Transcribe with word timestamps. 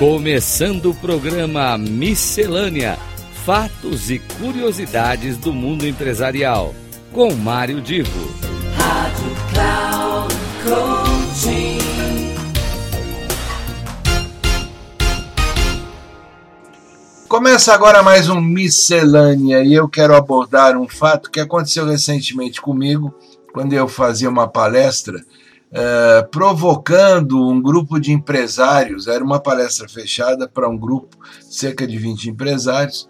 Começando 0.00 0.92
o 0.92 0.94
programa 0.94 1.76
Miscelânea: 1.76 2.98
Fatos 3.44 4.10
e 4.10 4.18
Curiosidades 4.18 5.36
do 5.36 5.52
Mundo 5.52 5.86
Empresarial, 5.86 6.74
com 7.12 7.34
Mário 7.34 7.82
Divo. 7.82 8.34
Rádio 8.78 9.36
Cloud 9.52 10.34
Coaching. 10.64 11.78
Começa 17.28 17.74
agora 17.74 18.02
mais 18.02 18.30
um 18.30 18.40
Miscelânea 18.40 19.62
e 19.62 19.74
eu 19.74 19.86
quero 19.86 20.16
abordar 20.16 20.78
um 20.78 20.88
fato 20.88 21.30
que 21.30 21.40
aconteceu 21.40 21.84
recentemente 21.84 22.58
comigo, 22.62 23.14
quando 23.52 23.74
eu 23.74 23.86
fazia 23.86 24.30
uma 24.30 24.48
palestra 24.48 25.20
é, 25.72 26.22
provocando 26.30 27.48
um 27.48 27.60
grupo 27.60 28.00
de 28.00 28.12
empresários. 28.12 29.06
Era 29.06 29.22
uma 29.22 29.40
palestra 29.40 29.88
fechada 29.88 30.48
para 30.48 30.68
um 30.68 30.76
grupo, 30.76 31.16
cerca 31.42 31.86
de 31.86 31.96
20 31.96 32.30
empresários, 32.30 33.08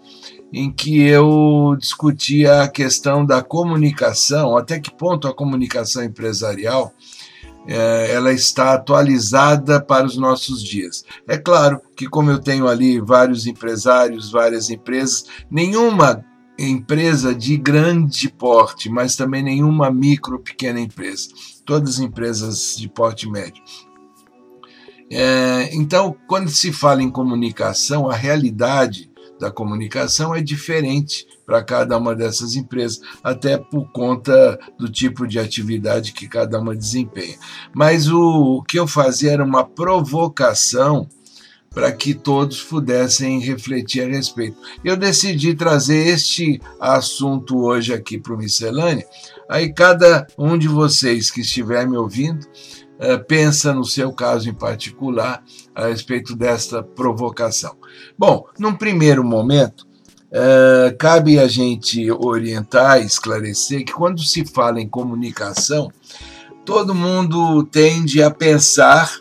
em 0.53 0.71
que 0.71 1.01
eu 1.01 1.75
discutia 1.79 2.63
a 2.63 2.67
questão 2.67 3.25
da 3.25 3.41
comunicação, 3.41 4.55
até 4.57 4.79
que 4.79 4.91
ponto 4.91 5.27
a 5.27 5.33
comunicação 5.33 6.03
empresarial 6.03 6.93
é, 7.67 8.11
ela 8.13 8.33
está 8.33 8.73
atualizada 8.73 9.79
para 9.79 10.05
os 10.05 10.17
nossos 10.17 10.63
dias. 10.63 11.03
É 11.27 11.37
claro 11.37 11.79
que, 11.95 12.07
como 12.07 12.31
eu 12.31 12.39
tenho 12.39 12.67
ali 12.67 12.99
vários 12.99 13.47
empresários, 13.47 14.31
várias 14.31 14.69
empresas, 14.69 15.25
nenhuma 15.49 16.23
empresa 16.59 17.33
de 17.33 17.57
grande 17.57 18.29
porte, 18.29 18.89
mas 18.89 19.15
também 19.15 19.41
nenhuma 19.41 19.89
micro, 19.89 20.39
pequena 20.39 20.79
empresa 20.79 21.29
todas 21.71 21.91
as 21.91 21.99
empresas 21.99 22.75
de 22.77 22.89
porte 22.89 23.29
médio. 23.29 23.63
É, 25.09 25.69
então, 25.71 26.13
quando 26.27 26.49
se 26.49 26.73
fala 26.73 27.01
em 27.01 27.09
comunicação, 27.09 28.09
a 28.09 28.13
realidade 28.13 29.09
da 29.39 29.49
comunicação 29.49 30.35
é 30.35 30.41
diferente 30.41 31.25
para 31.45 31.63
cada 31.63 31.97
uma 31.97 32.13
dessas 32.13 32.57
empresas, 32.57 32.99
até 33.23 33.57
por 33.57 33.89
conta 33.93 34.59
do 34.77 34.89
tipo 34.89 35.25
de 35.25 35.39
atividade 35.39 36.11
que 36.11 36.27
cada 36.27 36.59
uma 36.59 36.75
desempenha. 36.75 37.37
Mas 37.73 38.09
o, 38.09 38.57
o 38.57 38.63
que 38.63 38.77
eu 38.77 38.85
fazia 38.85 39.31
era 39.31 39.43
uma 39.45 39.63
provocação 39.63 41.07
para 41.73 41.89
que 41.93 42.13
todos 42.13 42.61
pudessem 42.61 43.39
refletir 43.39 44.03
a 44.03 44.07
respeito. 44.07 44.57
Eu 44.83 44.97
decidi 44.97 45.55
trazer 45.55 46.05
este 46.07 46.61
assunto 46.79 47.63
hoje 47.63 47.93
aqui 47.93 48.17
para 48.17 48.33
o 48.33 48.37
Miscelânea, 48.37 49.07
Aí 49.51 49.73
cada 49.73 50.25
um 50.37 50.57
de 50.57 50.69
vocês 50.69 51.29
que 51.29 51.41
estiver 51.41 51.85
me 51.85 51.97
ouvindo 51.97 52.47
eh, 52.97 53.17
pensa 53.17 53.73
no 53.73 53.83
seu 53.83 54.13
caso 54.13 54.49
em 54.49 54.53
particular 54.53 55.43
a 55.75 55.87
respeito 55.87 56.37
desta 56.37 56.81
provocação. 56.81 57.75
Bom, 58.17 58.45
num 58.57 58.73
primeiro 58.73 59.25
momento, 59.25 59.85
eh, 60.31 60.95
cabe 60.97 61.37
a 61.37 61.49
gente 61.49 62.09
orientar, 62.09 63.01
esclarecer 63.01 63.83
que 63.83 63.91
quando 63.91 64.23
se 64.23 64.45
fala 64.45 64.79
em 64.79 64.87
comunicação, 64.87 65.91
todo 66.63 66.95
mundo 66.95 67.65
tende 67.65 68.23
a 68.23 68.31
pensar, 68.31 69.13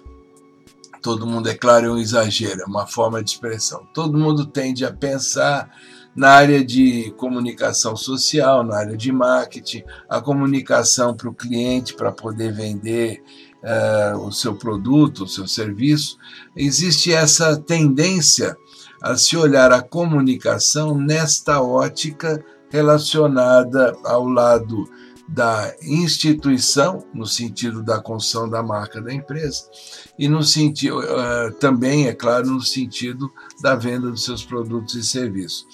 todo 1.02 1.26
mundo, 1.26 1.48
é 1.48 1.54
claro, 1.54 1.86
é 1.86 1.90
um 1.90 1.98
exagero, 1.98 2.62
é 2.62 2.66
uma 2.66 2.86
forma 2.86 3.20
de 3.20 3.30
expressão, 3.30 3.84
todo 3.92 4.16
mundo 4.16 4.46
tende 4.46 4.84
a 4.84 4.92
pensar 4.92 5.68
na 6.20 6.32
área 6.32 6.62
de 6.62 7.14
comunicação 7.16 7.96
social, 7.96 8.62
na 8.62 8.76
área 8.76 8.94
de 8.94 9.10
marketing, 9.10 9.82
a 10.06 10.20
comunicação 10.20 11.16
para 11.16 11.30
o 11.30 11.34
cliente 11.34 11.94
para 11.94 12.12
poder 12.12 12.52
vender 12.52 13.22
uh, 13.62 14.18
o 14.18 14.30
seu 14.30 14.54
produto, 14.54 15.24
o 15.24 15.26
seu 15.26 15.48
serviço. 15.48 16.18
Existe 16.54 17.10
essa 17.10 17.56
tendência 17.56 18.54
a 19.02 19.16
se 19.16 19.34
olhar 19.34 19.72
a 19.72 19.80
comunicação 19.80 20.94
nesta 20.94 21.62
ótica 21.62 22.44
relacionada 22.68 23.96
ao 24.04 24.28
lado 24.28 24.86
da 25.26 25.72
instituição, 25.80 27.06
no 27.14 27.24
sentido 27.24 27.84
da 27.84 28.00
construção 28.02 28.48
da 28.48 28.62
marca 28.62 29.00
da 29.00 29.14
empresa, 29.14 29.62
e 30.18 30.28
no 30.28 30.42
sentido 30.42 30.98
uh, 30.98 31.54
também, 31.60 32.08
é 32.08 32.12
claro, 32.12 32.48
no 32.48 32.60
sentido 32.60 33.30
da 33.62 33.76
venda 33.76 34.10
dos 34.10 34.24
seus 34.24 34.44
produtos 34.44 34.96
e 34.96 35.04
serviços. 35.04 35.64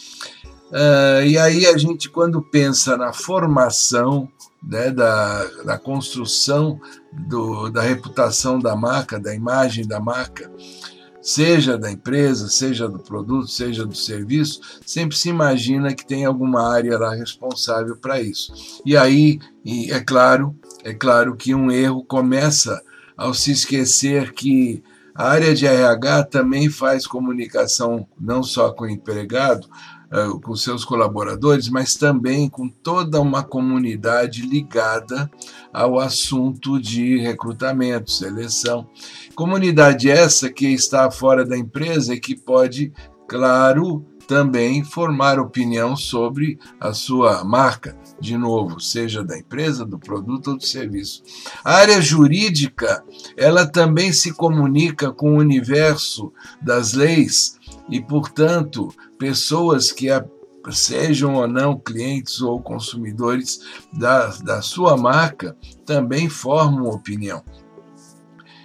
Uh, 0.71 1.25
e 1.25 1.38
aí 1.38 1.66
a 1.66 1.77
gente, 1.78 2.09
quando 2.09 2.43
pensa 2.43 2.97
na 2.97 3.12
formação, 3.12 4.28
né, 4.62 4.91
da, 4.91 5.44
da 5.65 5.78
construção 5.78 6.81
do, 7.12 7.71
da 7.71 7.82
reputação 7.82 8.59
da 8.59 8.75
marca, 8.75 9.19
da 9.19 9.34
imagem 9.34 9.87
da 9.87 10.00
marca, 10.00 10.50
seja 11.22 11.77
da 11.77 11.91
empresa, 11.91 12.49
seja 12.49 12.88
do 12.88 12.99
produto, 12.99 13.49
seja 13.49 13.84
do 13.84 13.97
serviço, 13.97 14.60
sempre 14.84 15.16
se 15.16 15.28
imagina 15.28 15.94
que 15.94 16.06
tem 16.06 16.25
alguma 16.25 16.72
área 16.72 16.98
lá 16.98 17.15
responsável 17.15 17.97
para 17.97 18.21
isso. 18.21 18.81
E 18.84 18.97
aí, 18.97 19.41
e 19.65 19.91
é 19.93 20.00
claro, 20.00 20.54
é 20.84 20.94
claro 20.94 21.37
que 21.37 21.54
um 21.54 21.71
erro 21.71 22.04
começa 22.04 22.81
ao 23.16 23.34
se 23.34 23.50
esquecer 23.50 24.33
que 24.33 24.83
a 25.15 25.28
área 25.31 25.54
de 25.54 25.66
RH 25.66 26.25
também 26.25 26.69
faz 26.69 27.06
comunicação 27.06 28.06
não 28.21 28.43
só 28.43 28.71
com 28.71 28.84
o 28.84 28.91
empregado, 28.91 29.66
eh, 30.11 30.28
com 30.43 30.55
seus 30.55 30.84
colaboradores, 30.84 31.69
mas 31.69 31.97
também 31.97 32.49
com 32.49 32.69
toda 32.69 33.21
uma 33.21 33.43
comunidade 33.43 34.43
ligada 34.43 35.28
ao 35.72 35.99
assunto 35.99 36.81
de 36.81 37.19
recrutamento, 37.19 38.12
seleção. 38.12 38.87
Comunidade 39.34 40.09
essa 40.09 40.49
que 40.49 40.69
está 40.69 41.11
fora 41.11 41.45
da 41.45 41.59
empresa 41.59 42.15
e 42.15 42.21
que 42.21 42.37
pode, 42.37 42.93
claro, 43.27 44.06
também 44.27 44.84
formar 44.84 45.39
opinião 45.39 45.97
sobre 45.97 46.59
a 46.81 46.93
sua 46.93 47.45
marca, 47.45 47.97
de 48.21 48.37
novo, 48.37 48.81
seja 48.81 49.25
da 49.25 49.39
empresa, 49.39 49.84
do 49.84 49.99
produto 49.99 50.53
ou 50.53 50.56
do 50.56 50.66
serviço. 50.66 51.22
A 51.65 51.75
área 51.75 52.00
jurídica, 52.00 53.03
ela 53.37 53.66
também 53.66 54.12
se 54.12 54.33
comunica 54.33 55.12
com 55.12 55.34
o 55.34 55.39
universo 55.39 56.33
das 56.61 56.93
leis 56.93 57.56
e, 57.89 58.01
portanto, 58.01 58.89
pessoas 59.19 59.93
que 59.93 60.09
sejam 60.71 61.35
ou 61.35 61.47
não 61.47 61.79
clientes 61.79 62.41
ou 62.41 62.61
consumidores 62.61 63.61
da, 63.93 64.29
da 64.39 64.61
sua 64.61 64.97
marca 64.97 65.57
também 65.85 66.29
formam 66.29 66.91
opinião. 66.91 67.45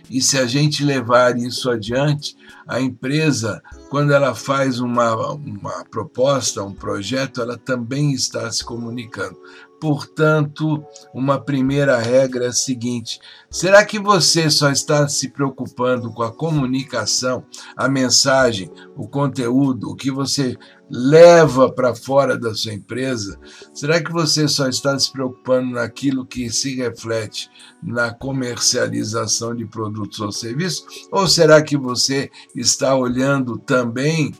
E 0.09 0.21
se 0.21 0.37
a 0.37 0.45
gente 0.45 0.83
levar 0.83 1.37
isso 1.37 1.69
adiante, 1.69 2.35
a 2.67 2.81
empresa, 2.81 3.61
quando 3.89 4.11
ela 4.11 4.35
faz 4.35 4.81
uma, 4.81 5.31
uma 5.33 5.85
proposta, 5.85 6.61
um 6.63 6.73
projeto, 6.73 7.41
ela 7.41 7.57
também 7.57 8.11
está 8.11 8.51
se 8.51 8.63
comunicando. 8.63 9.37
Portanto, 9.81 10.85
uma 11.11 11.41
primeira 11.41 11.97
regra 11.97 12.45
é 12.45 12.47
a 12.49 12.53
seguinte: 12.53 13.19
será 13.49 13.83
que 13.83 13.97
você 13.97 14.47
só 14.47 14.69
está 14.69 15.07
se 15.07 15.29
preocupando 15.29 16.13
com 16.13 16.21
a 16.21 16.31
comunicação, 16.31 17.43
a 17.75 17.89
mensagem, 17.89 18.69
o 18.95 19.07
conteúdo, 19.07 19.89
o 19.89 19.95
que 19.95 20.11
você 20.11 20.55
leva 20.87 21.71
para 21.71 21.95
fora 21.95 22.37
da 22.37 22.53
sua 22.53 22.73
empresa? 22.73 23.39
Será 23.73 23.99
que 23.99 24.11
você 24.11 24.47
só 24.47 24.69
está 24.69 24.99
se 24.99 25.11
preocupando 25.11 25.71
naquilo 25.71 26.27
que 26.27 26.51
se 26.51 26.75
reflete 26.75 27.49
na 27.81 28.13
comercialização 28.13 29.55
de 29.55 29.65
produtos 29.65 30.19
ou 30.19 30.31
serviços? 30.31 31.07
Ou 31.11 31.27
será 31.27 31.59
que 31.59 31.75
você 31.75 32.29
está 32.55 32.95
olhando 32.95 33.57
também 33.57 34.31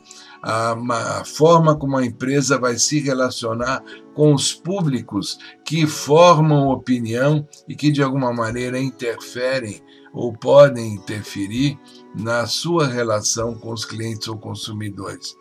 a, 0.42 0.72
a 1.20 1.24
forma 1.24 1.76
como 1.76 1.96
a 1.96 2.04
empresa 2.04 2.58
vai 2.58 2.76
se 2.76 2.98
relacionar 3.00 3.82
com 4.14 4.34
os 4.34 4.52
públicos 4.52 5.38
que 5.64 5.86
formam 5.86 6.68
opinião 6.68 7.46
e 7.68 7.76
que 7.76 7.90
de 7.90 8.02
alguma 8.02 8.32
maneira 8.32 8.78
interferem 8.78 9.80
ou 10.12 10.32
podem 10.32 10.94
interferir 10.94 11.78
na 12.14 12.46
sua 12.46 12.86
relação 12.86 13.54
com 13.54 13.72
os 13.72 13.84
clientes 13.84 14.28
ou 14.28 14.36
consumidores. 14.36 15.34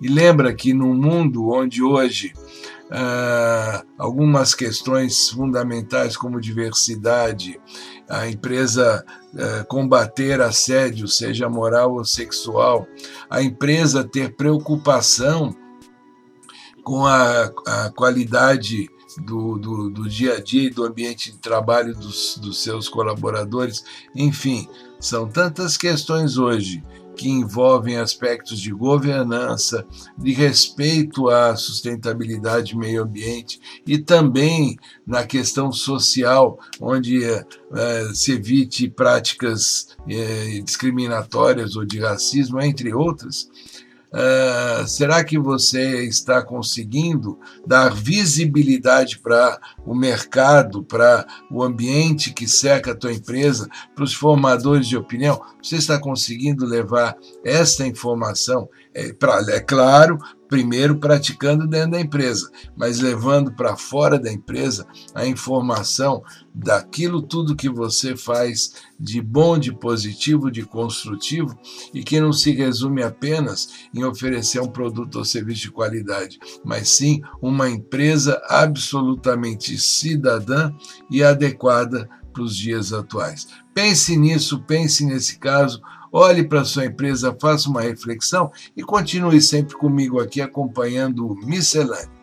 E 0.00 0.08
lembra 0.08 0.54
que 0.54 0.72
no 0.72 0.94
mundo 0.94 1.50
onde 1.50 1.82
hoje 1.82 2.32
ah, 2.90 3.84
algumas 3.98 4.54
questões 4.54 5.30
fundamentais 5.30 6.16
como 6.16 6.40
diversidade, 6.40 7.60
a 8.08 8.28
empresa 8.28 9.04
ah, 9.38 9.64
combater 9.68 10.40
assédio, 10.40 11.08
seja 11.08 11.48
moral 11.48 11.94
ou 11.94 12.04
sexual, 12.04 12.86
a 13.28 13.42
empresa 13.42 14.04
ter 14.04 14.34
preocupação 14.34 15.54
com 16.82 17.04
a, 17.04 17.50
a 17.66 17.90
qualidade 17.90 18.88
do, 19.24 19.58
do, 19.58 19.90
do, 19.90 20.08
dia 20.08 20.34
a 20.34 20.40
dia 20.40 20.64
e 20.64 20.70
do 20.70 20.84
ambiente 20.84 21.32
de 21.32 21.38
trabalho 21.38 21.94
dos, 21.94 22.38
dos 22.38 22.62
seus 22.62 22.88
colaboradores, 22.88 23.84
enfim, 24.14 24.68
são 25.00 25.26
tantas 25.26 25.76
questões 25.76 26.36
hoje 26.36 26.82
que 27.16 27.28
envolvem 27.28 27.96
aspectos 27.96 28.60
de 28.60 28.70
governança, 28.70 29.86
de 30.16 30.32
respeito 30.32 31.28
à 31.28 31.56
sustentabilidade 31.56 32.74
e 32.74 32.76
meio 32.76 33.02
ambiente 33.02 33.60
e 33.86 33.98
também 33.98 34.76
na 35.06 35.24
questão 35.24 35.72
social, 35.72 36.58
onde 36.80 37.24
é, 37.24 37.44
se 38.14 38.32
evite 38.32 38.88
práticas 38.88 39.96
é, 40.08 40.60
discriminatórias 40.60 41.74
ou 41.74 41.84
de 41.84 41.98
racismo, 41.98 42.60
entre 42.60 42.94
outras. 42.94 43.48
Uh, 44.16 44.88
será 44.88 45.22
que 45.22 45.38
você 45.38 46.06
está 46.06 46.42
conseguindo 46.42 47.38
dar 47.66 47.92
visibilidade 47.92 49.18
para 49.18 49.60
o 49.84 49.94
mercado, 49.94 50.82
para 50.82 51.26
o 51.50 51.62
ambiente 51.62 52.32
que 52.32 52.48
cerca 52.48 52.92
a 52.92 52.94
tua 52.94 53.12
empresa, 53.12 53.68
para 53.94 54.04
os 54.04 54.14
formadores 54.14 54.88
de 54.88 54.96
opinião? 54.96 55.38
Você 55.62 55.76
está 55.76 56.00
conseguindo 56.00 56.64
levar 56.64 57.14
esta 57.44 57.86
informação? 57.86 58.70
É, 58.94 59.12
pra, 59.12 59.44
é 59.50 59.60
claro, 59.60 60.18
primeiro 60.48 60.98
praticando 60.98 61.66
dentro 61.66 61.92
da 61.92 62.00
empresa, 62.00 62.50
mas 62.76 63.00
levando 63.00 63.52
para 63.52 63.76
fora 63.76 64.18
da 64.18 64.32
empresa 64.32 64.86
a 65.14 65.26
informação 65.26 66.22
daquilo 66.54 67.20
tudo 67.20 67.56
que 67.56 67.68
você 67.68 68.16
faz 68.16 68.72
de 68.98 69.20
bom, 69.20 69.58
de 69.58 69.72
positivo, 69.72 70.50
de 70.50 70.62
construtivo 70.62 71.58
e 71.92 72.02
que 72.02 72.20
não 72.20 72.32
se 72.32 72.52
resume 72.52 73.02
apenas 73.02 73.88
em 73.94 74.04
oferecer 74.04 74.60
um 74.60 74.68
produto 74.68 75.16
ou 75.16 75.24
serviço 75.24 75.62
de 75.62 75.70
qualidade, 75.70 76.38
mas 76.64 76.88
sim 76.90 77.20
uma 77.42 77.68
empresa 77.68 78.40
absolutamente 78.48 79.78
cidadã 79.78 80.72
e 81.10 81.22
adequada 81.22 82.08
para 82.32 82.42
os 82.42 82.56
dias 82.56 82.92
atuais. 82.92 83.48
Pense 83.74 84.16
nisso, 84.16 84.62
pense 84.62 85.04
nesse 85.04 85.38
caso 85.38 85.80
olhe 86.12 86.44
para 86.44 86.64
sua 86.64 86.86
empresa, 86.86 87.36
faça 87.40 87.68
uma 87.68 87.82
reflexão 87.82 88.50
e 88.76 88.82
continue 88.82 89.40
sempre 89.40 89.76
comigo 89.76 90.20
aqui 90.20 90.40
acompanhando 90.40 91.26
o 91.26 91.34
Miscelâneo. 91.46 92.16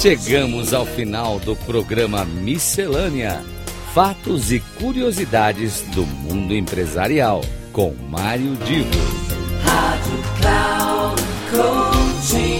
Chegamos 0.00 0.72
ao 0.72 0.86
final 0.86 1.38
do 1.40 1.54
programa 1.54 2.24
Miscelânea: 2.24 3.44
Fatos 3.92 4.50
e 4.50 4.60
curiosidades 4.78 5.82
do 5.94 6.06
mundo 6.06 6.54
empresarial, 6.54 7.42
com 7.70 7.94
Mário 8.08 8.56
Divo. 8.64 8.88
Rádio 9.62 10.22
Cloud 10.40 11.22
Coaching. 11.50 12.59